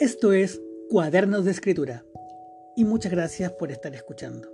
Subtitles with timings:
[0.00, 2.04] Esto es Cuadernos de Escritura
[2.76, 4.48] y muchas gracias por estar escuchando.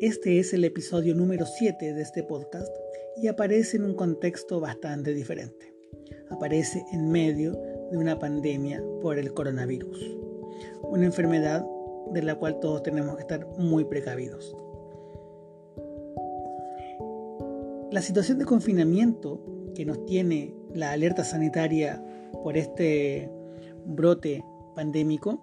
[0.00, 2.74] Este es el episodio número 7 de este podcast
[3.22, 5.72] y aparece en un contexto bastante diferente.
[6.28, 7.52] Aparece en medio
[7.92, 10.18] de una pandemia por el coronavirus,
[10.82, 11.64] una enfermedad
[12.12, 14.56] de la cual todos tenemos que estar muy precavidos.
[17.92, 19.40] La situación de confinamiento
[19.76, 22.02] que nos tiene la alerta sanitaria
[22.42, 23.30] por este
[23.86, 25.40] brote pandémico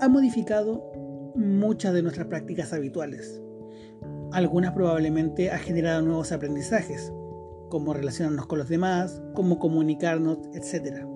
[0.00, 0.92] ha modificado
[1.34, 3.40] muchas de nuestras prácticas habituales.
[4.32, 7.12] Algunas probablemente ha generado nuevos aprendizajes,
[7.68, 11.06] como relacionarnos con los demás, cómo comunicarnos, etc.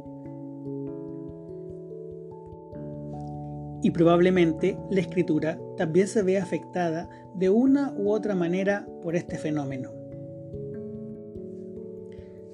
[3.82, 9.36] Y probablemente la escritura también se vea afectada de una u otra manera por este
[9.38, 9.90] fenómeno.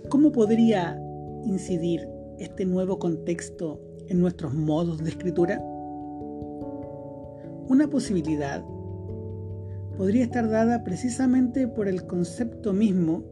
[0.09, 1.01] ¿Cómo podría
[1.45, 2.07] incidir
[2.43, 5.61] este nuevo contexto en nuestros modos de escritura?
[7.69, 8.65] Una posibilidad
[9.97, 13.25] podría estar dada precisamente por el concepto mismo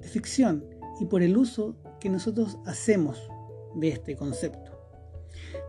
[0.00, 0.64] de ficción
[0.98, 3.30] y por el uso que nosotros hacemos
[3.74, 4.72] de este concepto.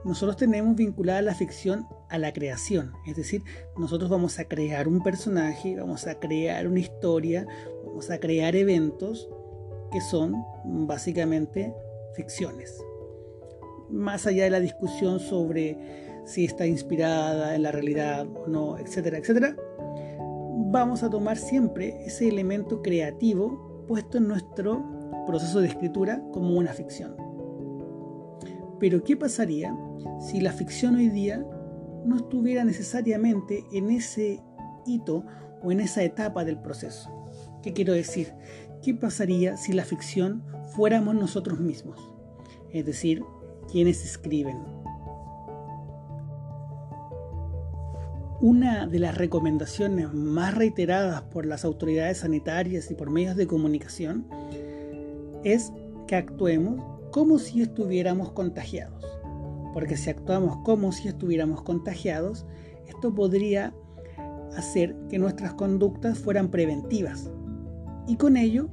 [0.06, 3.44] Nosotros tenemos vinculada la ficción a la creación, es decir,
[3.78, 7.46] nosotros vamos a crear un personaje, vamos a crear una historia,
[7.86, 9.30] vamos a crear eventos
[9.92, 10.44] que son
[10.88, 11.74] básicamente
[12.16, 12.84] ficciones.
[13.90, 15.78] Más allá de la discusión sobre
[16.26, 19.56] si está inspirada en la realidad o no, etcétera, etcétera,
[20.72, 24.84] vamos a tomar siempre ese elemento creativo puesto en nuestro
[25.26, 27.16] proceso de escritura como una ficción.
[28.80, 29.76] Pero ¿qué pasaría
[30.20, 31.46] si la ficción hoy día
[32.06, 34.42] no estuviera necesariamente en ese
[34.86, 35.26] hito
[35.62, 37.10] o en esa etapa del proceso?
[37.62, 38.34] ¿Qué quiero decir?
[38.82, 40.42] ¿Qué pasaría si la ficción
[40.76, 42.00] fuéramos nosotros mismos?
[42.72, 43.24] Es decir,
[43.72, 44.58] quienes escriben.
[48.40, 54.26] Una de las recomendaciones más reiteradas por las autoridades sanitarias y por medios de comunicación
[55.44, 55.72] es
[56.08, 59.06] que actuemos como si estuviéramos contagiados.
[59.74, 62.48] Porque si actuamos como si estuviéramos contagiados,
[62.88, 63.76] esto podría
[64.58, 67.30] hacer que nuestras conductas fueran preventivas,
[68.08, 68.70] y con ello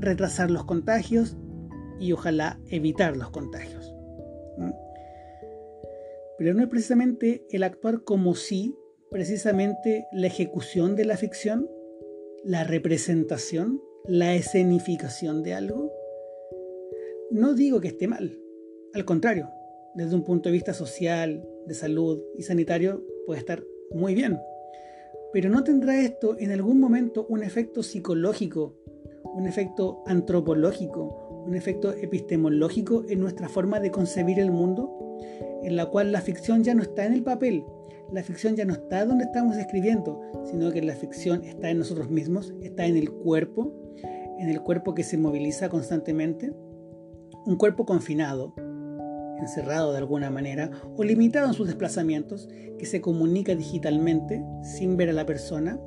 [0.00, 1.36] retrasar los contagios
[1.98, 3.94] y ojalá evitar los contagios.
[6.38, 8.76] Pero no es precisamente el actuar como si,
[9.10, 11.70] precisamente la ejecución de la ficción,
[12.44, 15.92] la representación, la escenificación de algo.
[17.30, 18.38] No digo que esté mal,
[18.94, 19.50] al contrario,
[19.94, 24.38] desde un punto de vista social, de salud y sanitario puede estar muy bien.
[25.32, 28.74] Pero ¿no tendrá esto en algún momento un efecto psicológico,
[29.36, 34.90] un efecto antropológico, un efecto epistemológico en nuestra forma de concebir el mundo?
[35.62, 37.64] En la cual la ficción ya no está en el papel,
[38.12, 42.08] la ficción ya no está donde estamos escribiendo, sino que la ficción está en nosotros
[42.08, 43.72] mismos, está en el cuerpo,
[44.38, 46.52] en el cuerpo que se moviliza constantemente,
[47.44, 48.54] un cuerpo confinado,
[49.38, 52.48] encerrado de alguna manera o limitado en sus desplazamientos,
[52.78, 55.78] que se comunica digitalmente sin ver a la persona,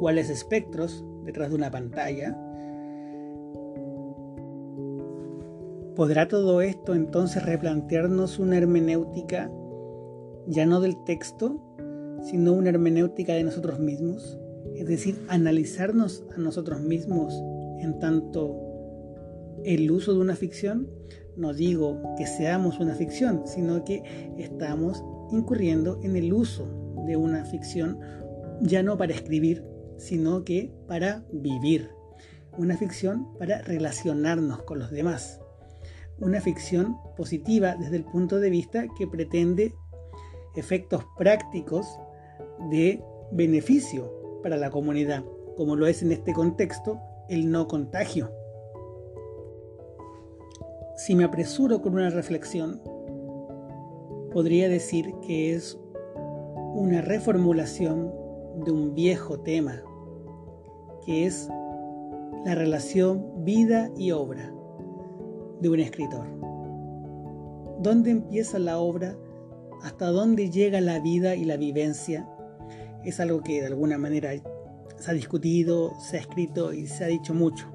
[0.00, 2.36] cuáles espectros detrás de una pantalla.
[5.96, 9.50] ¿Podrá todo esto entonces replantearnos una hermenéutica
[10.46, 11.60] ya no del texto,
[12.22, 14.38] sino una hermenéutica de nosotros mismos?
[14.74, 17.34] Es decir, analizarnos a nosotros mismos
[17.80, 18.60] en tanto
[19.64, 20.88] el uso de una ficción
[21.36, 24.02] no digo que seamos una ficción, sino que
[24.38, 26.68] estamos incurriendo en el uso
[27.06, 27.98] de una ficción
[28.60, 29.64] ya no para escribir,
[29.96, 31.90] sino que para vivir.
[32.56, 35.40] Una ficción para relacionarnos con los demás.
[36.20, 39.74] Una ficción positiva desde el punto de vista que pretende
[40.54, 41.98] efectos prácticos
[42.70, 43.02] de
[43.32, 45.24] beneficio para la comunidad,
[45.56, 48.30] como lo es en este contexto el no contagio.
[50.96, 52.80] Si me apresuro con una reflexión,
[54.32, 55.76] podría decir que es
[56.74, 58.12] una reformulación
[58.64, 59.82] de un viejo tema,
[61.04, 61.48] que es
[62.44, 64.53] la relación vida y obra
[65.60, 66.26] de un escritor.
[67.80, 69.16] ¿Dónde empieza la obra?
[69.82, 72.28] ¿Hasta dónde llega la vida y la vivencia?
[73.04, 74.30] Es algo que de alguna manera
[74.98, 77.70] se ha discutido, se ha escrito y se ha dicho mucho.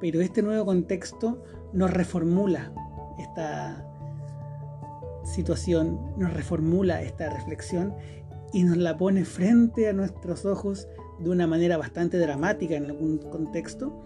[0.00, 2.72] Pero este nuevo contexto nos reformula
[3.18, 3.84] esta
[5.24, 7.94] situación, nos reformula esta reflexión
[8.52, 10.88] y nos la pone frente a nuestros ojos
[11.20, 14.04] de una manera bastante dramática en algún contexto,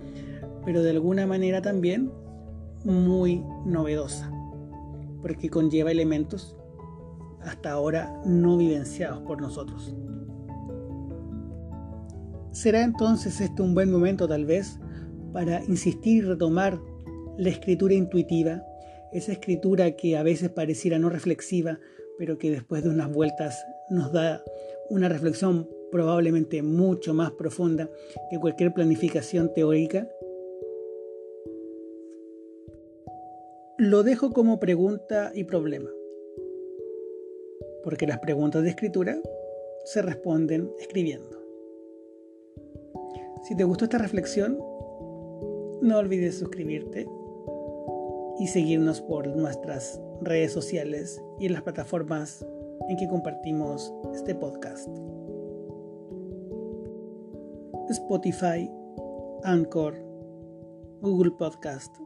[0.64, 2.10] pero de alguna manera también
[2.84, 4.31] muy novedosa.
[5.23, 6.56] porque conlleva elementos
[7.43, 9.94] hasta ahora no vivenciados por nosotros.
[12.50, 14.79] Será entonces este un buen momento tal vez
[15.32, 16.81] para insistir y retomar
[17.38, 18.62] la escritura intuitiva,
[19.12, 21.79] esa escritura que a veces pareciera no reflexiva,
[22.19, 24.43] pero que después de unas vueltas nos da
[24.90, 27.88] una reflexión probablemente mucho más profunda
[28.31, 30.08] que cualquier planificación teórica?
[33.78, 35.88] Lo dejo como pregunta y problema,
[37.82, 39.19] porque las preguntas de escritura
[39.84, 41.42] se responden escribiendo.
[43.44, 44.58] Si te gustó esta reflexión,
[45.80, 47.08] no olvides suscribirte
[48.38, 52.46] y seguirnos por nuestras redes sociales y en las plataformas
[52.90, 54.88] en que compartimos este podcast.
[57.88, 58.70] Spotify,
[59.44, 59.94] Anchor,
[61.00, 61.96] Google Podcast,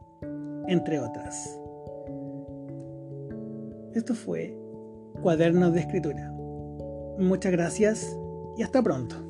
[0.67, 1.59] entre otras.
[3.93, 4.55] Esto fue
[5.21, 6.31] Cuadernos de Escritura.
[7.17, 8.17] Muchas gracias
[8.57, 9.26] y hasta pronto.